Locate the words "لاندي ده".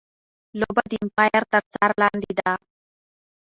2.01-2.51